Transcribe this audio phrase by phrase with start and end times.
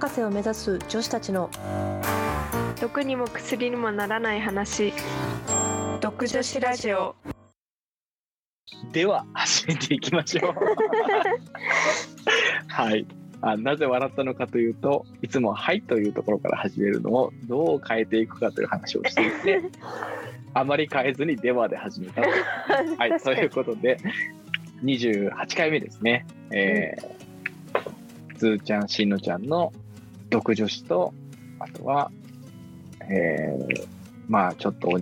[0.00, 1.50] 博士を目指す女子たちの
[2.80, 4.94] 毒にも薬にもならない話。
[6.00, 7.14] 毒女子ラジオ。
[8.92, 10.54] では始めていきましょう。
[12.68, 13.06] はい。
[13.42, 19.60] あなぜ笑ったのかというといつも「はい」というところから始めるのをどう変えていくかという話をしていて
[20.54, 22.28] あまり変えずに「では」で始めたと。
[22.96, 23.98] はい、ということで
[24.82, 26.24] 28回目ですね。
[26.52, 29.70] えー、つーちゃんしんのちゃんの
[30.30, 31.12] 独女子と
[31.58, 32.10] あとは、
[33.10, 33.86] えー、
[34.28, 35.00] まあちょっと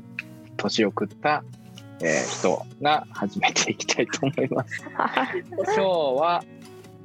[0.56, 1.45] 年を食った、
[2.00, 4.83] えー人が始めていきたいと思います。
[4.84, 6.45] 今日は、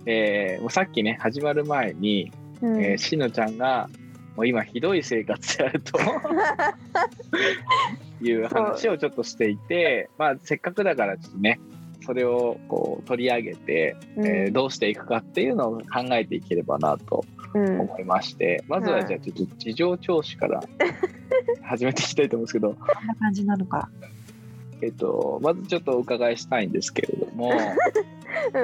[0.05, 2.31] えーもうさっきね始まる前に、
[2.61, 3.89] うんえーしのちゃんが
[4.35, 5.99] もう今ひどい生活であると
[8.25, 11.59] いう話をちょっとしていて、まあ、せっかくだからちょっとね
[12.05, 14.27] それをこう取り上げて、うん。
[14.27, 17.81] えーどうしていくかっていうのを考えていければなとうん。
[17.81, 20.63] 思いまして、まずはじゃあちょっと事情聴取から
[21.63, 23.89] 始めていきたいと思うんですけど、こんな感じなのか。
[24.81, 27.53] えっと、まずちょっとお伺いしたいんですけれども、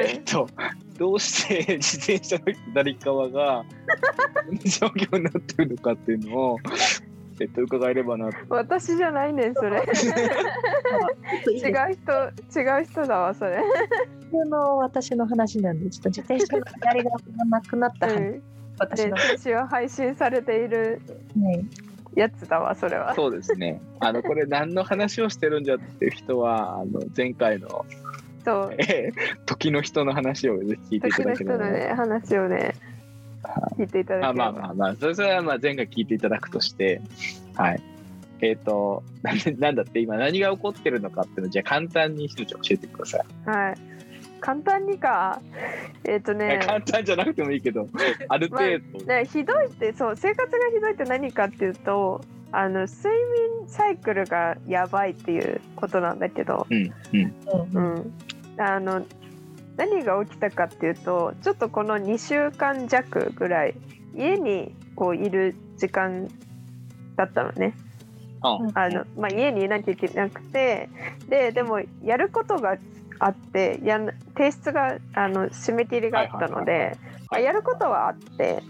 [0.02, 0.50] えっと、
[0.98, 3.64] どうして自転車の左側が
[4.46, 6.58] こんな状況になってるのかっていうのを、
[7.40, 8.38] えっと、伺えればなと。
[8.50, 9.78] 私じゃないねんそれ。
[9.82, 9.86] 違う
[11.94, 13.62] 人違う人だわそれ、
[14.32, 18.42] 普通の私の話なんで、ちょっと自転車の左側がなくなった話、うん、で
[18.78, 21.02] 私の、先週配信されている
[21.36, 21.64] ね、
[22.16, 23.14] やつだわそれは。
[23.16, 23.82] そうですね。
[24.00, 27.86] あの、これ何の話をしてるんじゃっていう人は、あの、前回の、
[28.44, 28.76] そう。
[28.78, 31.58] えー時の人の話をぜひ聞いていた時のだければ。
[31.58, 32.76] な人のね話をね
[33.78, 37.02] 聞いていただけあればまあまあまあ、それそれはまあ前回聞いていただくとして、
[37.56, 37.82] はい。
[38.42, 39.04] えっ、と、
[39.58, 43.50] なんだって今何が起こってるのかっていうのを、じゃあ簡単に一つ教えてください。
[43.50, 44.00] はい
[44.40, 45.42] 簡単にか
[46.06, 47.90] えっ、といやね簡単じゃなくてもいいけど、
[48.30, 49.06] ある程度。
[49.06, 53.10] ねひどいってそう生活がひどいって何かっていうとあの睡
[53.60, 57.34] 眠サイクルがやばいっていうことなんだけど、うん、うん。
[57.74, 58.14] うんうん、
[58.58, 59.06] あの
[59.80, 63.76] 何が起きたかっていうとちょっとこの2週間弱ぐらい
[64.14, 66.28] 家にこういる時間
[67.16, 67.74] だったのね。
[68.42, 68.90] ああ。
[68.90, 70.90] の、まあ、家にいなきゃいけなくて
[71.30, 72.78] ででもやることが
[73.20, 76.98] あってやん提出があの締め切りがあったので、
[77.32, 78.62] まあやることはあって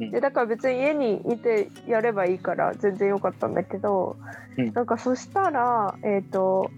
[0.00, 0.10] うん。
[0.10, 4.16] でだから別に家にいてやればいいから全然よかったんだけど、
[4.56, 4.72] うん。
[4.72, 6.70] なんかそしたらえっ、と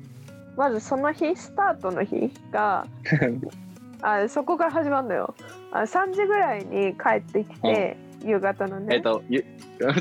[0.57, 2.85] まずその日スタートの日が
[4.03, 5.35] あそこから始まるのよ。
[5.73, 8.97] あ3時ぐらいに帰ってきて、夕方のね。
[8.97, 9.45] えっと、ゆ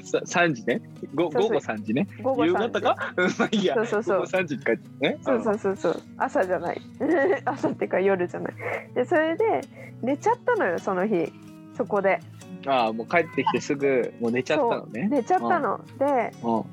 [0.03, 0.81] さ3時ね？
[1.13, 2.07] ご午後3時ね？
[2.21, 3.13] 午後夕3時方か？
[3.17, 3.75] うん、まあいいや。
[3.75, 4.17] そうそうそう。
[4.19, 5.17] 午後3時に帰ってね？
[5.21, 5.75] そうそうそう。
[5.75, 6.81] そう朝じゃない。
[7.45, 8.53] 朝っていうか夜じゃない。
[8.93, 9.61] でそれで
[10.01, 11.31] 寝ちゃったのよその日。
[11.75, 12.19] そこで。
[12.31, 15.07] うんああ、もう帰ってきてすぐ、もう寝ちゃったのね。
[15.09, 15.79] 寝ちゃったの。
[15.99, 16.63] でうん。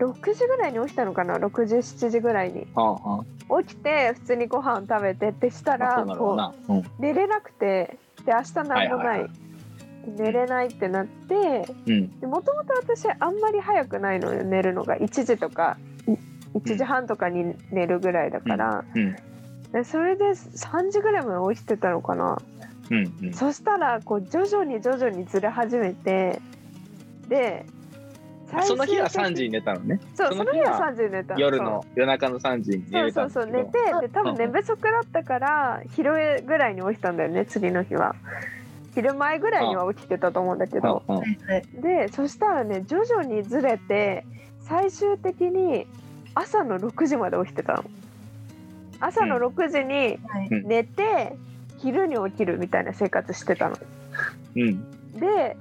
[0.00, 0.10] うん。
[0.12, 3.64] 6時ぐらいに起きたのかな？6時7時ぐらいにうん。
[3.64, 6.84] 起きて普通にご飯食べてってしたまあ、そらこううん。
[6.98, 9.30] 寝れなくてで明日何もない,、はいはいはい
[10.16, 11.34] 寝れないってなって
[11.86, 12.30] うん。
[12.30, 15.76] もともと私あんまり早くないのよ寝るのが1時とか
[16.54, 19.16] 1時半とかに寝るぐらいだから、うん。
[19.72, 22.38] でそれで3時ぐらいまで起きてたのかな、
[22.90, 23.14] うん。
[23.22, 23.34] うん。
[23.34, 26.40] そしたらこう徐々に徐々にずれ始めて
[27.28, 27.79] で最
[28.62, 30.00] その日は終的3時に寝たのね。
[30.14, 31.34] そうそその日はの日は3時に寝た。
[31.36, 33.84] 夜の夜中の3時に寝そうれたそうんですけど。
[33.90, 38.14] そう寝てで多分寝不足だったから昼ぐらいに起きたんだよね次の日は。
[38.94, 41.02] 昼前ぐらいには起きてたと思うんだけど。
[41.80, 44.24] でそしたらね徐々にずれて
[44.62, 45.86] 最終的に
[46.34, 47.84] 朝の6時まで起きてたの。
[48.98, 50.18] 朝の6時に
[50.64, 51.34] 寝て
[51.78, 53.76] 昼に起きるみたいな生活してたの。
[54.56, 54.84] うん。
[55.18, 55.56] で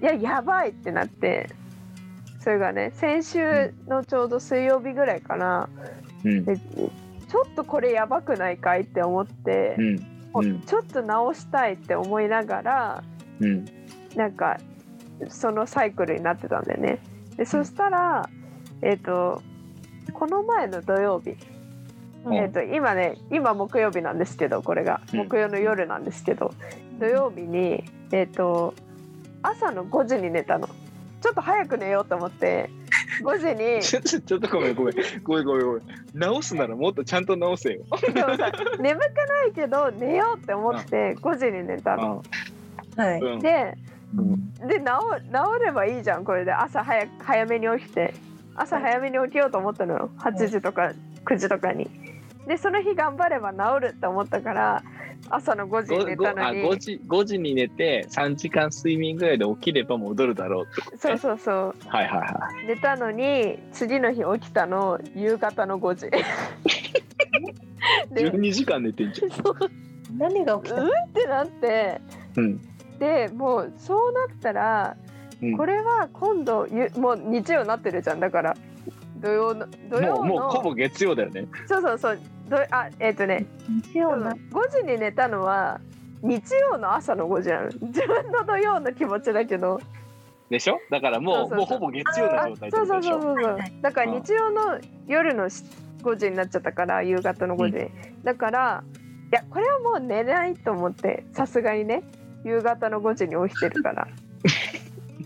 [0.00, 1.48] いややばいってなって
[2.42, 5.68] それがね先週のちょうど水曜日ぐらいかな。
[6.24, 6.44] うん。
[6.44, 10.06] でちょっとこれやばくないかいって思ってう、ん。
[10.34, 10.60] うん。
[10.62, 13.04] ちょっと直したいって思いながら
[13.40, 13.64] うん。
[14.16, 14.58] なんか
[15.28, 16.98] そのサイクルになってたんだよね。
[17.36, 18.28] でそしたら、
[18.82, 19.40] えっ、と
[20.12, 21.36] この前の土曜日、
[22.24, 22.34] うん。
[22.34, 25.00] えっ、と今ね今木曜日なんですけどこれが。
[25.12, 25.28] うん。
[25.28, 26.52] 木曜の夜なんですけど、
[26.98, 28.74] 土曜日にえっ、と
[29.42, 30.68] 朝の5時に寝たの。
[31.22, 32.68] ちょっと早く寝ようと思って
[33.22, 33.82] 5時に。
[33.82, 35.82] ち ょちょっとごめんごめんごめんごめんごめん
[36.14, 37.84] 直すならもっとちゃんと直せよ。
[38.12, 42.22] でもさ眠くないけど寝ようって思って5時に寝たの。
[42.96, 43.20] はい。
[43.20, 43.38] うん。
[43.38, 43.78] で
[44.16, 44.54] うん。
[44.66, 46.52] で治治ればいいじゃんこれで。
[46.52, 48.14] 朝早く早めに起きて。
[48.56, 50.10] 朝早めに起きようと思ったのよ。
[50.18, 50.92] 8時とか
[51.24, 51.88] 9時とかに。
[52.46, 54.82] でその日頑張れば治るって思ったから
[55.30, 56.62] 朝の5時に寝たのに。
[56.62, 61.74] 5時5時に寝て3時間睡眠ぐらいで起きれば戻るだろうってことそうねそうそう。
[61.86, 66.06] はいはいは寝たのに次の日起きたの夕方の5時。
[66.06, 66.10] い
[68.14, 70.18] でうん12時間寝てんじゃん。
[70.18, 70.82] 何が起きた？
[70.82, 72.00] ってなって。
[72.36, 72.60] うん。
[72.98, 74.96] でもうそうなったら
[75.42, 75.56] うん。
[75.56, 78.20] これは今度ゆもう日曜になってるじゃん。
[78.20, 78.56] だから
[79.22, 80.24] 土曜の土曜の。
[80.24, 81.46] もうもうほぼ月曜だよね。
[81.66, 82.18] そうそうそう。
[82.48, 83.46] どあえっ、とね。
[83.92, 84.36] 日曜な5
[84.70, 85.80] 時に寝たのは
[86.22, 87.66] 日曜の朝の5時なの。
[87.68, 89.80] 自分の土曜の気持ちだけど。
[90.50, 90.78] でしょ？
[90.90, 91.58] だからもうそうそうそう。
[91.58, 93.12] もうほぼ月曜の状態ってそうことでしょ？
[93.12, 95.64] そうそうそうそうだからうん日曜の夜のし
[96.02, 97.90] 5時になっちゃったから夕方の5時、
[98.24, 98.84] だから
[99.30, 102.02] いやこれはもう寝ないと思ってさすがにね。
[102.44, 104.08] 夕方の5時に起きてるから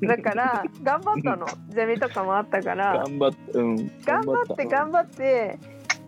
[0.02, 1.46] だから頑張ったの。
[1.68, 3.04] ゼミとかもあったから。
[3.04, 3.76] 頑張ってうん。
[4.04, 5.58] 頑張って頑張って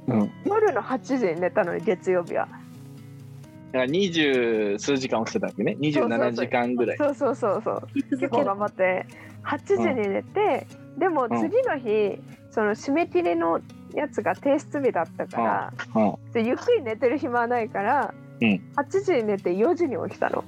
[0.06, 0.30] うん。
[0.44, 2.46] 夜の8時に寝たのに月曜日は。
[2.46, 5.76] だから二十数時間起きてたわけね。
[5.80, 6.96] 27時間ぐらい。
[6.96, 7.62] そうそうそう。
[7.62, 9.06] そう結構頑張って。
[9.44, 10.66] 8時に寝て、
[10.98, 12.20] でも次の日、
[12.50, 13.60] その締め切りの
[13.94, 16.32] やつが提出日だったから、うん。
[16.32, 18.60] でゆっくり寝てる暇はないから、うん。
[18.76, 20.44] 8時に寝て4時に起きたの。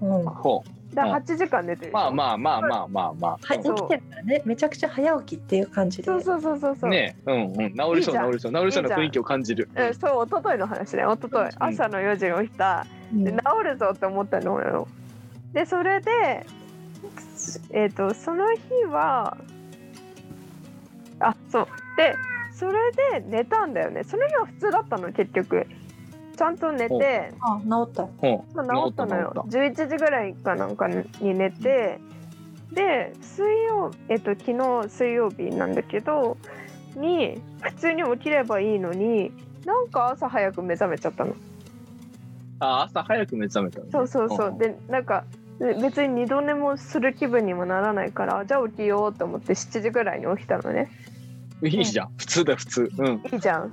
[0.00, 3.76] うんほうだから8時間寝てるまあまあまあまあまあまはい、そう。
[3.76, 4.42] 起きてるからね。
[4.44, 6.04] めちゃくちゃ早起きっていう感じで。
[6.04, 7.54] そうそうそうそうそう、あねうんうん。
[7.54, 9.68] 治りそう治りそう治りそうな雰囲気を感じる。
[9.74, 11.02] うん、そう一昨日の話ね。
[11.02, 13.24] 一昨日朝の4時に起きた、うん。
[13.24, 14.88] で治るぞって思ったのよ。
[15.52, 16.46] でそれで
[17.70, 19.36] えっ、とその日は
[21.20, 21.66] あそう。
[21.96, 22.16] で
[22.52, 22.72] それ
[23.20, 24.04] で寝たんだよね。
[24.04, 25.66] その日は普通だったの結局
[26.36, 28.02] ちゃんと寝て、あ治った。
[28.54, 29.32] まあ、治ったのよ。
[29.50, 32.00] 治っ11時ぐらいかなんかに寝て
[32.72, 36.36] で水曜えっ、と昨日水曜日なんだけど
[36.96, 39.32] に普通に起きればいいのに
[39.64, 41.34] なんか朝早く目覚めちゃったの。
[42.60, 43.90] あ朝早く目覚めたのね。
[43.92, 44.50] そうそうそう。
[44.50, 45.24] んでなんか
[45.58, 50.90] で別に二度寝もする気分にもならないからじゃあ起きようと思って7時ぐらいに起きたのね。
[51.62, 52.08] いいじゃん。
[52.18, 52.90] 普通だ普通。
[52.98, 53.22] うん。
[53.32, 53.72] いいじゃん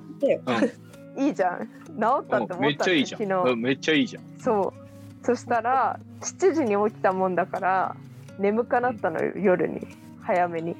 [1.18, 1.60] いいじゃん。
[1.60, 3.22] 治ったってうんめ思ったのっちゃいいじゃん。
[3.22, 4.24] 昨日、うんめっちゃいいじゃん。
[4.40, 4.74] そ
[5.22, 5.25] う。
[5.25, 7.96] そしたら7時に起きたもんだから
[8.40, 9.88] 眠かなったのよ夜に。
[10.22, 10.75] 早めに。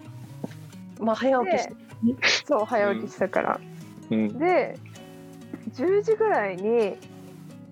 [1.00, 1.74] まあ早起きして
[2.46, 3.60] そう早起きしたから、
[4.12, 4.38] うん。
[4.38, 4.78] で
[5.74, 6.96] 10時ぐらいに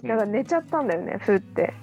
[0.03, 1.73] なんか寝ちゃったんだよねふって。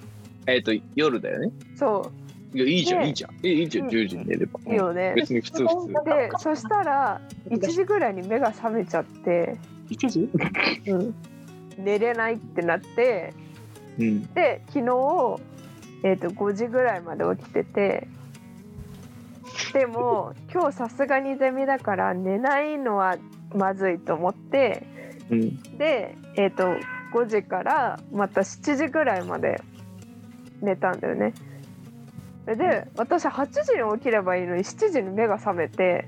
[0.45, 1.51] えっと夜だよね。
[1.75, 2.11] そ
[2.53, 3.31] いやいいじゃんねいいじゃん。
[3.45, 3.91] いいいいじゃんうん。
[3.91, 4.59] 10時に寝れば。
[4.65, 5.93] ういいよね、別に普通普通。
[6.05, 9.57] でそしたら1時ぐらいに目が覚めちゃって、
[9.89, 10.29] 1時？
[11.77, 13.33] 寝れないってなって
[13.99, 14.33] うん。
[14.33, 14.85] で昨日、
[16.03, 18.07] えー、と5時ぐらいまで起きてて
[19.73, 23.17] でも今日さすがにゼミだから寝ないのは
[23.53, 24.87] まずいと思って
[25.29, 25.61] うん。
[25.77, 26.63] で、えー、と
[27.13, 29.61] 5時からまた7時ぐらいまで
[30.61, 31.33] 寝たんだよね。
[32.45, 36.07] で私8時に起きればいいのに7時に目が覚めて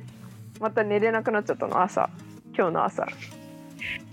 [0.61, 2.09] また寝れなくなっちゃったの朝。
[2.57, 3.05] 今日の朝。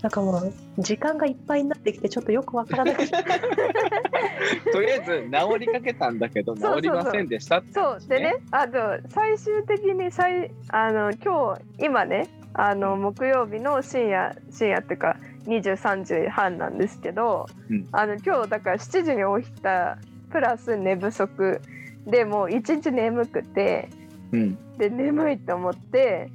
[0.01, 3.11] なんかもう時間がいっぱいになってきてちょっとよくわからなくて
[4.71, 8.35] とりあえず治りかけたんだけど治りませんでしたってそうでね。
[8.51, 8.77] あと
[9.09, 17.87] 最終的に最あの今日今ねあの木曜日の深夜深夜っていうか23時半なんですけど、うん。
[17.91, 19.97] あの今日だから7時に起きた
[20.29, 21.61] プラス寝不足
[22.05, 23.89] でもう一日眠くて
[24.31, 24.57] うん。
[24.77, 26.29] で眠いと思って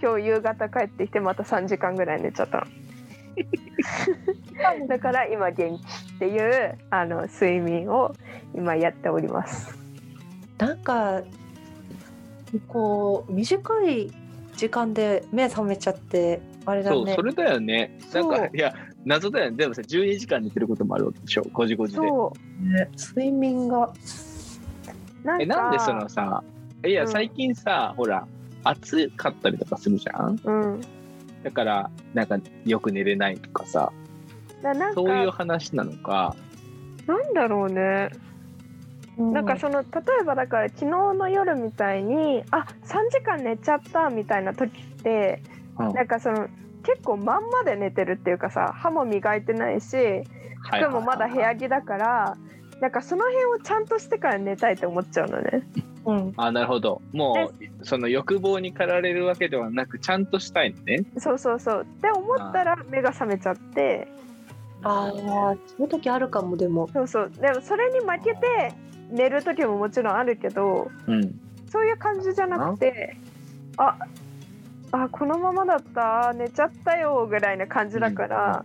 [0.00, 2.66] 今日夕方帰ってきてまた3時間ぐらい寝ちゃったの。
[4.88, 5.82] だから今元気
[6.14, 8.14] っていうあの睡眠を
[8.54, 9.76] 今やっております。
[10.58, 11.22] なんか
[12.68, 14.10] こう短い
[14.56, 16.96] 時間で目覚めちゃってあれだね。
[16.96, 17.98] そうそれだよね。
[18.12, 18.74] なんかいや
[19.04, 19.56] 謎だよね。
[19.56, 22.08] でもさ12時間寝てることもあるわけでしょ5時5時で。
[22.08, 22.72] そう。
[22.72, 22.90] ね。
[22.96, 23.92] 睡眠が。
[25.24, 26.42] なんかえなんでそのさ
[26.84, 27.08] いやうん。
[27.08, 28.26] 最近さ、ほら
[28.68, 30.40] 暑かったりとかするじゃん？
[30.44, 30.80] うん。
[31.42, 33.92] だからなんかよく寝れないとかさ。
[34.94, 36.34] そういう話なのか。
[37.06, 38.10] なんだろうね。
[39.16, 39.86] なんかその例
[40.20, 45.42] えばだから昨日の夜みたいにあ3時間寝ちゃったみたいな時って
[45.78, 45.92] うん。
[45.92, 46.48] なんかその
[46.82, 49.96] 結構まんまで寝てるっていうかさ歯も磨いてないし
[50.62, 52.36] 服もまだ部屋着だから
[52.80, 55.66] なんかその辺をちゃんとしてから寝たいって思っちゃうのね。
[56.06, 56.32] うん。
[56.36, 57.02] あなるほど。
[57.12, 61.04] もうその欲望に駆られるわけではなくちゃんとしたいのね。
[61.18, 61.82] そうそうそう。
[61.82, 64.08] って思ったら目が覚めちゃって。
[64.82, 65.12] ああ
[65.66, 66.88] そういう時あるかもでも。
[66.92, 67.32] そうそう。
[67.40, 68.72] でもそれに負けて
[69.10, 71.40] 寝る時ももちろんあるけどうん。
[71.68, 73.16] そういう感じじゃなくて
[73.76, 73.96] あ
[74.92, 76.32] あこのままだった。
[76.34, 78.64] 寝ちゃったよぐらいな感じだから、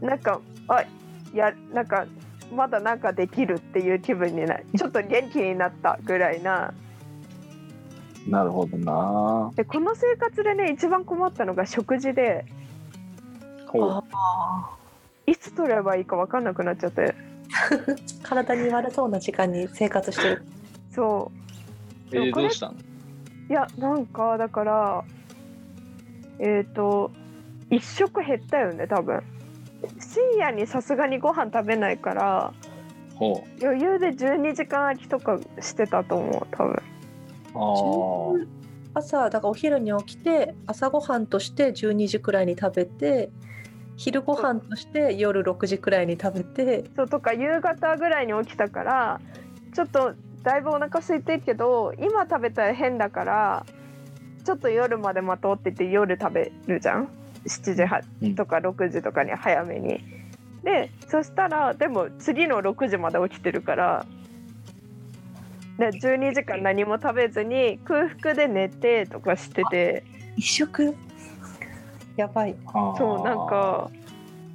[0.00, 0.84] なんかあ
[1.32, 2.06] やなんか
[2.54, 6.72] まだなんかできるっていう気分になるちょっと元気になったぐらいな。
[8.28, 9.52] なるほどな。
[9.54, 12.44] でこの生活でね一番困ったのが食事で
[13.66, 14.04] ほう。
[14.12, 14.76] あ
[15.26, 17.14] いつ取ればいいか分かんなくなっちゃって。
[17.48, 20.42] ー 体に悪そうな時間に生活してる。
[20.90, 22.16] そう。
[22.16, 22.74] えでもこれどうしたの？
[23.48, 25.04] いやなんかだから
[26.40, 27.12] えっ、と
[27.70, 29.22] 一食減ったよね多分
[29.98, 32.52] 深夜にさすがにご飯食べないから
[33.14, 36.72] ほ余裕で12時間空きとかしてたと思う多分
[37.54, 38.38] う。
[38.38, 38.56] ああ。
[38.98, 43.30] 朝だからお昼に起きて朝ごはんとして12時くらいに食べて
[43.96, 49.20] 昼ご飯として夜6時くらいに食べてそうとか夕方ぐらいに起きたから
[49.74, 53.66] ちょっとだいぶお腹空いてるけど今食べたら変だから
[54.44, 57.08] ちょっと夜まで待とうって言って夜食べるじゃん
[57.46, 60.00] 7時とか6時とかに早めに。
[60.62, 64.04] でそしたらでも次の6時まで起きてるから
[65.78, 70.04] で12時間何も食べずに空腹で寝てとかしてて。
[70.36, 70.94] 一食？
[72.16, 72.56] やばい。
[72.98, 73.90] そうなんか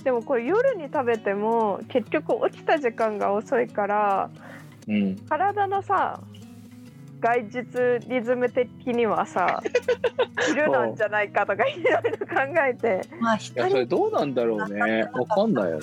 [0.04, 4.30] でもこれ夜に食べても結局起きた時間が遅いから
[4.88, 5.16] うん。
[5.30, 6.20] 体のさ
[7.22, 9.62] 外実リズム的にはさ
[10.48, 12.36] 昼なんじゃないかとかいろいろ考
[12.68, 13.02] えて。
[13.20, 15.04] まあいやそれ光どうなんだろうね。
[15.14, 15.80] わかんないよ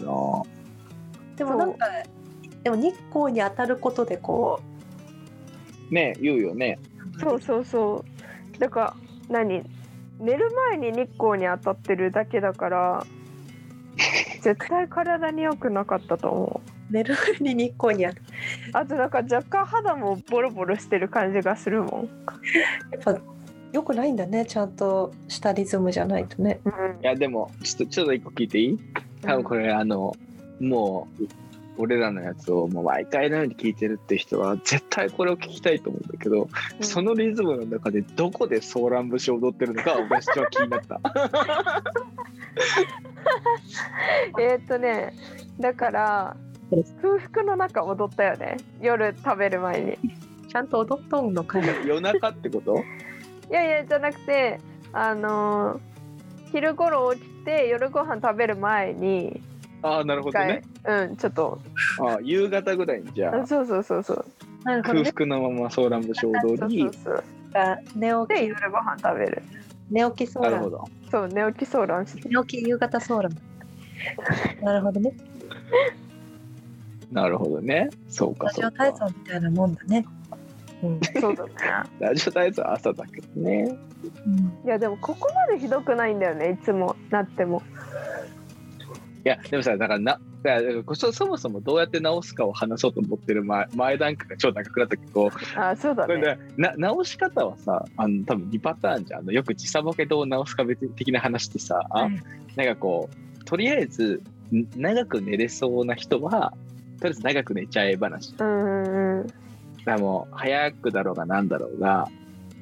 [1.37, 1.87] でもなんか
[2.65, 4.61] でも日光に当たることでこ
[5.91, 6.79] なね言うよね。
[7.17, 8.05] うそうそうそ
[8.57, 8.59] う。
[8.59, 8.95] だか
[9.31, 9.65] ら何？
[10.19, 13.07] 寝る前に日光に当たってるだけだから
[14.43, 16.93] 絶対体に良くなかったと思う。
[16.93, 18.23] 寝る前に日光に当たる
[18.73, 22.11] あとなんか若干肌もボロボロしてる感じがするもん、
[22.93, 23.19] やっぱ
[23.73, 24.47] 良くないんだね。
[24.47, 26.61] ちゃんとしたリズムじゃないとね。
[26.65, 26.73] うん。
[27.03, 28.79] いやでもちょっとちょっと一個聞いていい？
[29.21, 30.17] 多分これ、あの
[30.61, 31.25] もう
[31.77, 36.85] 俺らのやつをもう毎回のように聞いてるって人は絶対これを聞きたいと思うんだけど、うん。
[36.85, 41.01] そのリズムの中でどこでソーラン節を踊ってるのか私は気になった。
[44.41, 45.13] えーっとね
[45.61, 46.37] だから
[46.71, 48.57] 空腹の中踊ったよね。
[48.81, 49.99] 夜食べる前に。
[50.49, 52.83] ちゃんと踊っとんのかよ 夜中ってこと？
[53.51, 54.61] いやいやじゃなくて
[54.93, 55.81] あのー
[56.53, 59.43] 昼頃起きて夜ご飯食べる前に
[59.83, 60.63] ああなるほ一どね。
[60.83, 61.61] 回、うんちょっと。
[62.01, 63.47] ああ夕方ぐらいにじゃあ。
[63.47, 64.25] そうそうそうそう。
[64.65, 65.11] 空なるほどね。
[65.15, 67.25] 腹のままソーラン節をそうそう踊りそう。
[67.97, 68.49] 寝で起き。
[68.49, 69.43] 夜ご飯食べる。
[69.91, 70.53] 寝起きソーラン。
[70.53, 70.85] なるほど。
[71.11, 73.33] そう寝起きソーランして寝起き夕方ソーラン。
[74.65, 75.13] なるほどね
[77.13, 77.91] なるほどね。
[78.09, 80.05] そうかラジオ体操みたいなもんだね。
[80.83, 81.53] うん、そうだね。
[81.99, 83.77] ラジオ体操は朝だけどね。
[84.27, 84.53] うん。
[84.65, 87.63] いやでもここまでひどくないんだよねいつもなっても。
[89.25, 96.17] いやでもさだからなだからそそもそもどうやって直すかを話そうと思ってる前前段階が超長くなったけどあそうだね。
[96.19, 99.21] ねな直し方はさあの多分2パターンじゃん。
[99.21, 102.23] あのよく時差ボケどう直すか別的な話ってさ、うん。
[102.57, 104.23] なんかこうとりあえず
[104.55, 106.55] ん長く寝れそうな人は
[107.01, 108.35] とりあえず長く寝ちゃえ話。
[108.39, 109.27] うんうんうん。
[109.89, 112.09] らもう早くだろうがなんだろうが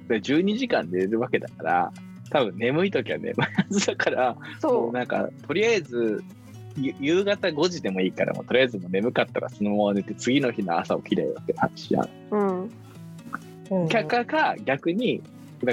[0.09, 1.93] で12時間寝れるわけだから
[2.31, 4.93] 多分眠い時は眠いはずだからもそう。
[4.93, 6.23] なんかとりあえず
[6.77, 12.05] ゆ夕方5時でもいいからもうとりあえずもう眠かったらそのまま寝て次の日の朝起きれよって話じゃん。
[12.05, 12.71] う、うん、
[13.83, 13.89] うん。
[13.89, 15.23] かかか逆に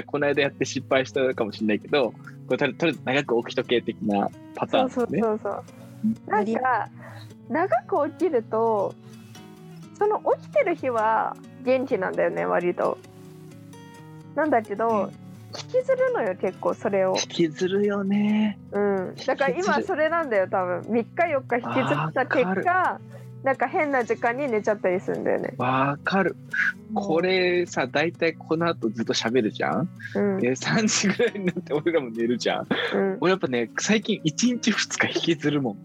[0.06, 2.12] この間やって失敗したかもしれないけど
[2.48, 5.22] これとりとりあえず長く起きとけ的なパターそうンですね。
[5.22, 5.64] そうそう
[6.06, 6.30] そう。
[6.30, 6.88] なんか
[7.48, 8.94] 長く起きると
[9.98, 12.98] その起きてる日は元気なんだよね割と。
[14.34, 15.12] なんだけど、うん。
[15.56, 17.14] 引きずるのよ結構それを。
[17.14, 18.58] 引きずるよね。
[18.72, 19.14] うん。
[19.24, 20.80] だから今それなんだよ多分。
[20.80, 23.00] 3日4日引きずった結果
[23.44, 25.54] なんか変な時間に寝ちゃったりするんだよね。
[25.58, 26.34] わかる。
[26.94, 29.88] これさ大体この後ずっと喋るじゃん？
[30.16, 30.40] うん。
[30.40, 32.66] で3時ぐらいになって俺らも寝るじゃん。
[32.94, 33.18] うん。
[33.20, 35.78] 俺やっぱね最近1日2日引きずるもん。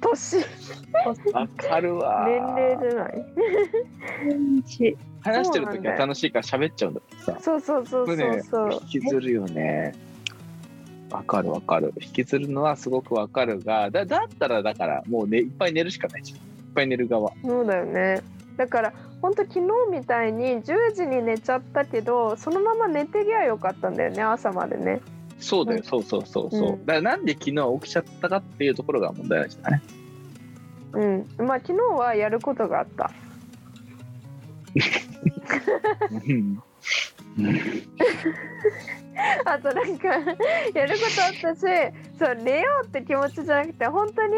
[0.00, 0.36] 年
[1.34, 2.26] わかるわ。
[2.26, 3.24] 年齢じゃない
[5.22, 7.38] 話してる時は楽しいから喋っちゃうんだけどさ。
[7.40, 9.94] そうそうそうそうそう引きずるよね。
[11.10, 11.92] わかるわかる。
[12.00, 16.38] 引きずるのはすごくわかるが、だだったらだからもうねいっぱい寝るしかないじゃん。
[16.38, 16.44] いっ
[16.74, 17.32] ぱい寝る側。
[17.44, 18.22] そうだよね
[18.56, 25.00] だから本当昨日みたいに10時に寝ちゃったけどそのまま寝てりゃよかったんだよね朝までね
[25.42, 25.84] そうだよ、うん。
[25.84, 26.72] そうそうそうそう。
[26.74, 26.86] うん。
[26.86, 29.82] だからなんで昨日起きちゃったかっていうところが問題なんじゃない
[30.94, 31.26] うん。
[31.38, 33.10] まあ昨日はやることがあった。
[36.10, 36.62] うん。
[39.44, 40.08] あとなんか
[40.74, 41.60] やることあったし
[42.18, 44.36] そう寝ようって気持ちじゃなくて本当に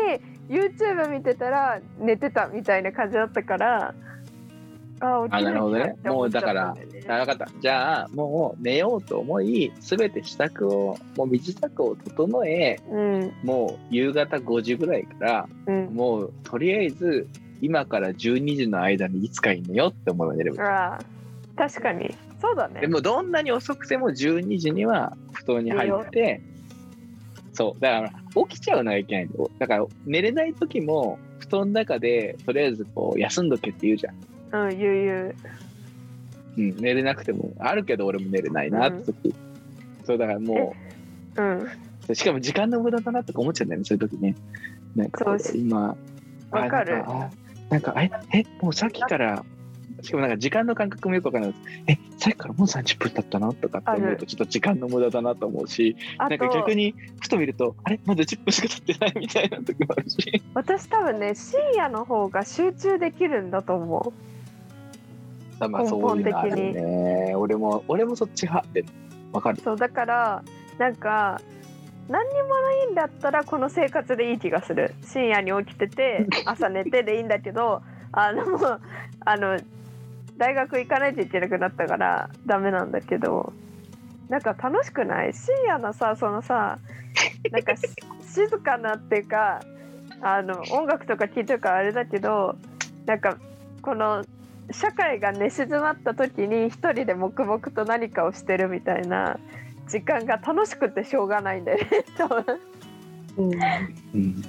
[0.48, 3.94] YouTube 見てたら寝てたみたいな感じだったから
[5.00, 7.04] ああなるほどねなきゃって思っちゃったんだよね。
[7.08, 7.60] あ分かった。
[7.60, 13.32] じゃあもう寝ようと思い全て支度をもう身支度を整えうん。
[13.42, 15.86] もう夕方5時ぐらいからうん。
[15.94, 17.28] もうとりあえず
[17.60, 20.98] 今から12時の間にいつかに寝ようって思えば寝れば
[21.56, 22.14] 確かに。
[22.40, 22.80] そうだね。
[22.80, 26.42] でもどんなに遅くても12時には布団に入って
[27.52, 27.80] そう。
[27.80, 34.14] だから起きちゃうのがいけないだから寝れない時も布団の中でとりあえずこう休んどけって言うじゃん、
[34.54, 35.34] うん言う言う。
[36.56, 39.34] うん、寝れなくてもあるけど俺も寝れないなって時、
[40.04, 40.76] そうだからも
[41.34, 41.68] うん
[42.08, 44.36] うしかも時間の無駄だなとか思っちゃうんだよねそういう時ね。
[44.94, 45.96] なんか今
[46.52, 47.02] あわかる。
[47.70, 49.44] なんかええもうさっきから
[50.02, 51.54] しかもなんか時間の感覚もよくわからない
[51.88, 57.98] えさっきからもう30分経ったなとかって思うとちょっと時間の無駄だなと思うしあなんかと逆にふと見るとあれ？
[58.04, 60.42] まだ10分しか経ってないみたいな時もあるし。
[60.52, 64.33] 私多分ね深夜の方が集中できるんだと思あ
[65.68, 67.34] まあそういうのあるね。
[67.36, 68.84] 俺も俺もそっち派で
[69.32, 69.58] わかる。
[69.60, 70.42] うそうだから
[70.78, 71.40] なんか
[72.08, 74.94] 何にもないんだったらこの生活でいい気がする。
[75.02, 78.44] 深夜に起きてて 朝寝てでいいんだけどあの
[79.24, 79.58] あの
[80.36, 83.52] 大学行かないといけなくなったからダメなんだけど
[84.28, 85.32] なんか楽しくない？
[85.32, 86.78] 深夜のさそのさ
[87.50, 87.82] なんかし
[88.22, 89.60] 静かなっていうか
[90.20, 92.56] あの音楽とか聴いてるからあれだけど
[93.06, 93.36] なんか
[93.82, 94.24] この
[94.70, 99.38] 社会が寝静まった時に一人で黙々と何かをしてるみたいな
[99.88, 102.44] 時間が楽しくてしょうがないんだよね 多分。
[103.36, 103.52] うん、
[104.14, 104.44] うん。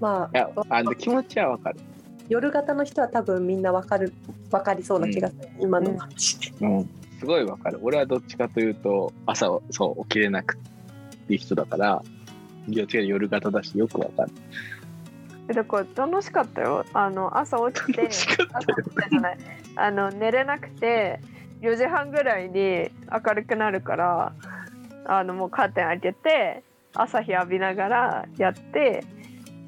[0.00, 1.80] まいやああの気持ちはわかる。
[2.28, 4.12] 夜型の人は多分みんなわかる
[4.50, 6.66] わかりそうな気がする、今の話で。
[6.66, 6.88] うん。
[7.18, 7.78] すごいわかる。
[7.82, 10.58] 俺はどっちかというと朝をそう起きれなく
[11.24, 12.02] ていう人だから
[12.68, 14.30] どっちか夜型だしよくわかる
[15.48, 18.08] だから楽しかったよあの朝起きて
[19.76, 21.20] あの寝れなくて
[21.60, 24.34] 4時半ぐらいに明るくなるから
[25.06, 26.62] あのもうカーテン開けて
[26.94, 29.04] 朝日浴びながらやって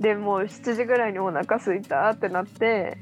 [0.00, 2.98] でもう7時ぐらいにお腹空いたってなって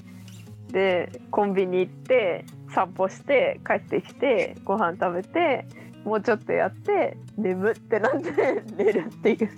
[0.70, 5.66] でコンビニ行って散歩して帰ってきてご飯食べて
[6.04, 9.50] もうちょっとやって眠ってなって寝るっていう。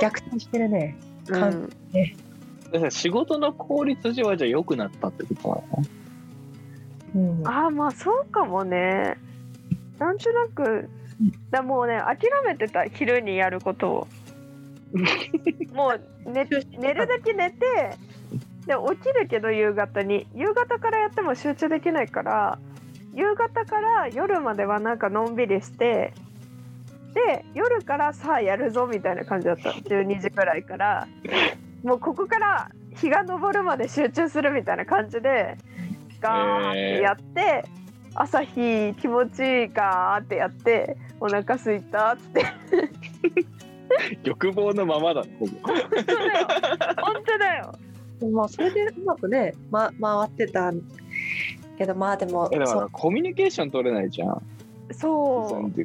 [0.00, 0.96] 逆転してるね。
[1.28, 1.50] うんか
[2.72, 5.54] だから仕事の効率上はじゃあ良くなったってことな
[7.22, 7.36] の？
[7.38, 9.16] うん、ああまあそうかもね。
[9.98, 10.88] なんとなく
[11.50, 14.08] だもうね諦めてた昼にやることを。
[15.74, 16.46] もう寝
[16.78, 17.56] 寝るだけ寝て
[18.66, 20.26] で起きるけど夕方に。
[20.34, 22.58] 夕方からやっても集中できないから
[23.14, 26.12] 夕方から夜まではなんかのんびりして
[27.26, 31.08] で夜からさあやるぞみたいな感じだった12時くらいから。
[31.82, 35.56] もうここから日が昇るまで集中するみたいな感じで
[36.20, 37.64] ガーってやって、
[38.14, 42.44] 朝日気持ちいいガーってやってお腹すいたっつって。
[44.24, 45.52] 欲望のままだねほぼ。
[45.62, 46.46] 本当だよ。
[47.02, 47.74] 本当だよ。
[48.32, 50.72] まあそれでうまくね、ま、回ってた
[51.78, 52.80] けどまあでもえだかそう。
[52.80, 54.42] らコミュニケーション取れないじゃん。
[54.92, 55.80] そう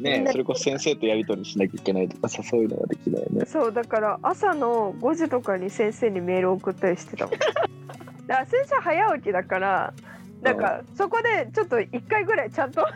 [0.00, 3.44] ねそれこそ先生とやり取りしなきゃいけないとかさそういうのができないよね。
[3.46, 7.38] そうだから朝の5時とかに先生にメール送ったりしてたもん。
[8.26, 9.94] だから先生早起きだから
[10.42, 12.86] なんかそこでちょっと1回ぐらいちゃんと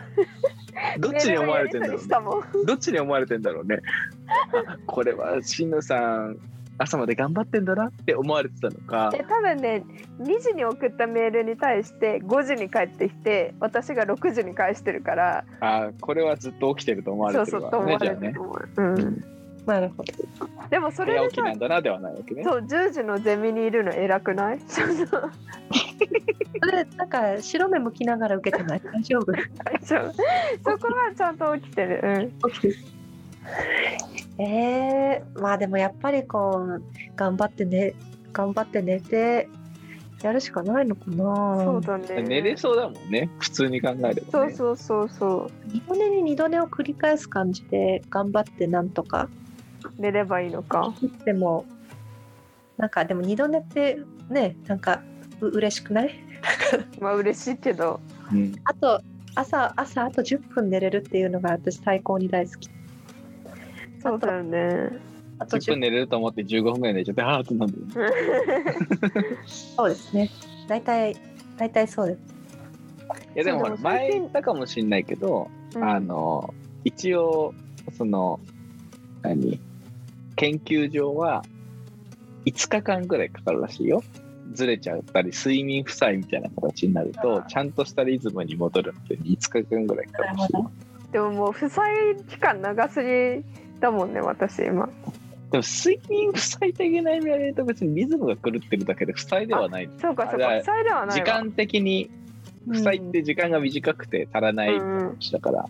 [0.99, 2.07] どっちに思われてんだろうね。
[2.67, 3.79] どっちに思われてんだろうね。
[4.29, 6.39] あこれはしんのさん
[6.83, 9.11] 朝まで頑張ってんだなって思われてたのか。
[9.11, 9.85] で多分ね
[10.19, 15.45] 2時に送ったメールに対して5時に帰ってきて私が6時に返してるから。
[15.61, 18.07] あこれはずっと起きてると思われてそうそうと思るわね。
[18.07, 19.25] じゃあねわれてると思う、うん、
[19.67, 20.13] なるほど。
[20.71, 22.45] でもそれ早起きでさなんだなではないわけね。
[22.45, 24.61] そう10時のゼミにいるの偉くない？
[24.67, 28.81] そうそうそれなんか白目向きながら受けてない？
[28.81, 29.33] 大丈夫？
[29.37, 29.39] 大
[29.85, 30.13] 丈夫。
[30.79, 32.33] そこはちゃんと起きてる、うん、
[34.43, 36.83] えー、まあでもやっぱりこう
[37.15, 37.95] 頑張ってね
[38.33, 39.49] 頑張って寝て
[40.23, 41.65] やるしかないのかな。
[41.65, 42.23] そうだね。
[42.23, 43.31] 寝れそうだもんね。
[43.39, 49.29] 普通に考えれば、ね、そうそうそうそ二度寝に二度寝を繰り返す感じで頑張ってなんとか。
[49.85, 50.95] う寝ればいいのか。
[51.25, 51.67] でも
[52.79, 54.01] なんかでも二度寝って
[54.31, 55.03] ねなんか
[55.41, 56.15] う嬉しくない？
[57.01, 58.01] まあ嬉しいけど。
[58.33, 59.03] うん、あと
[59.35, 62.71] 朝朝あと10分寝れるっていうのが私最高に大好き
[64.01, 64.91] そうだよね。
[65.39, 68.09] あと10 10分寝れると思って15分ぐらい寝ちゃってああってなんだよ。
[68.09, 68.15] ね
[69.47, 70.31] そうですね。
[70.69, 71.17] 大体
[71.57, 72.19] 大体そうです。
[73.35, 75.85] いやでもほら前言ったかもしんないけど、うん。
[75.85, 76.53] あの
[76.85, 77.55] 一応
[77.93, 78.41] その
[79.23, 79.61] 何？
[80.37, 81.43] 研究上は
[82.47, 84.03] 5日間ぐらいかかるらしいよ。
[84.53, 90.71] ずれちゃったり睡眠負債みたいな形になるとちゃんとしたリズムに戻るので5日間ぐらいかかるらしいよ。
[91.13, 93.09] でももう負債期間長すぎ
[93.81, 94.89] だもんね私今。
[95.51, 99.91] でも睡眠負債的な意味合いで言うと別にリズムが狂ってるだけで負債ではない。
[100.01, 100.49] そうかそうか。
[100.49, 101.13] あ負債ではないわ。
[101.15, 102.11] 時間的に
[102.69, 105.69] 負債って時間が短くて足らないだから、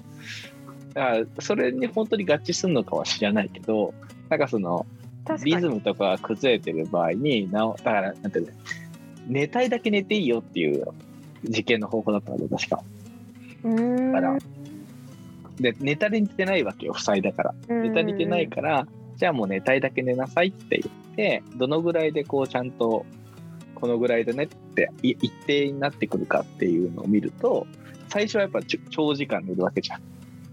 [0.93, 3.95] だからそれに本当に合致するのかは知らないけど
[4.29, 4.85] なんかその
[5.45, 8.53] リズムとかが崩れてる場合になおだからなんていうの
[9.29, 10.87] 寝たいだけ寝ていいよっていう
[11.45, 12.83] 実験の方法だったので確か。
[13.65, 14.13] うーん。
[14.13, 14.39] だから
[15.61, 17.55] で寝たり寝てないわけよ負債だから。
[17.69, 17.83] うん。
[17.83, 23.05] 寝たり寝てないからじゃあもう寝たいだけ寝なさいって言ってどのぐらいでこうちゃんと
[23.75, 27.67] このぐらいでねってい一定になってくるかっていうのを見ると
[28.09, 30.01] 最初はやっぱ長時間寝るわけじゃん。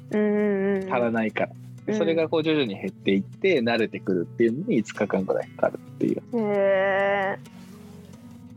[0.10, 1.68] 足らないから、うん
[1.98, 6.22] それがこう徐々に減っていって慣れてくるっていうのに5日間ぐらいかかるっていう。
[6.34, 7.40] へえ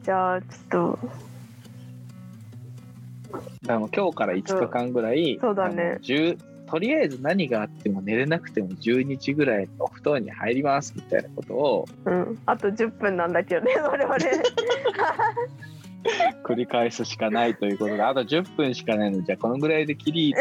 [0.02, 1.29] じゃあちょっ
[3.30, 5.82] だから今日から5日間ぐらいそうだね。
[5.82, 6.38] あの10
[6.70, 12.38] とりあえず何があっても寝れなくても10日ぐらいお布団に入りますみたいなことをとうん。
[12.46, 14.16] あと10分なんだけどね 我々。
[16.44, 20.34] 繰り返すしかないということであと10分しかないのでじゃあこのぐらいで切り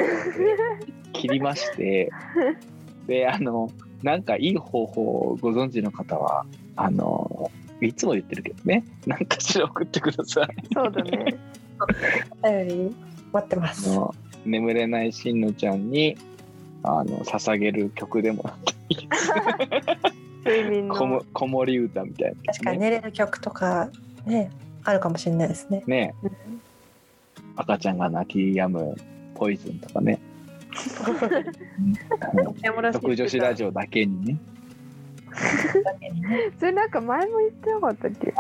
[1.12, 2.10] 切りまして
[3.08, 3.69] であの
[4.04, 10.47] なんかいい方法をご存知の方はあのいつも言ってるけどねなんかしら送ってください。
[10.73, 11.38] そうだね
[12.44, 12.96] お便り
[13.32, 13.89] 待ってまあす。
[13.94, 14.13] の
[14.46, 16.18] 眠れないしんのちゃんに
[16.84, 19.32] あの捧げる曲でもなっていいです
[20.46, 23.89] 睡眠 こもの子守歌みたいな、確かに寝れる曲とか
[24.26, 24.50] ね
[24.84, 25.84] あるかもしれないですね。
[25.88, 26.13] ね。
[27.58, 28.96] 赤ちゃんが泣き止む
[29.36, 30.20] ポイズンとかね。
[32.94, 34.38] 特女子ラジオだけにね。
[36.60, 38.34] それなんか前も言ってなかったっけ？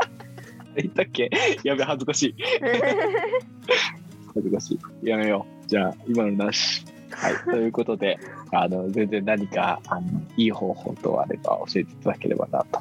[0.75, 1.29] 言ったっけ？
[1.63, 2.35] やべ恥ずかしい。
[4.33, 5.07] 恥ずかしい。
[5.07, 5.69] やめよう。
[5.69, 6.85] じゃあ今のなし。
[7.11, 7.33] はい。
[7.49, 8.17] ということで
[8.51, 12.79] あの全然何かあのいい方法とあれば教えていただければなと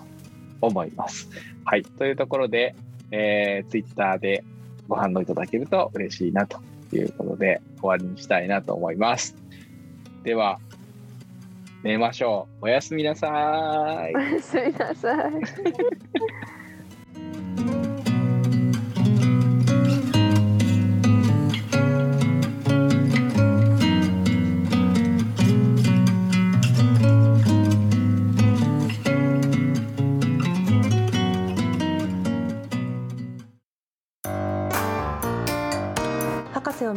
[0.60, 1.28] 思います。
[1.64, 1.82] はい。
[1.82, 2.74] というところで、
[3.10, 4.44] えー、ツイッターで
[4.88, 6.58] ご反応いただけると嬉しいなと
[6.92, 9.34] いうことで終わりにしたいなと思います。
[10.24, 10.58] では
[11.82, 12.64] 寝ましょう。
[12.64, 13.28] おやすみなさ
[14.08, 14.14] い。
[14.14, 15.32] おやすみなさい